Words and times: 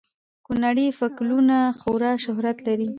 کونړي 0.45 0.87
فکولونه 0.99 1.57
خورا 1.79 2.11
شهرت 2.25 2.57
لري 2.67 2.89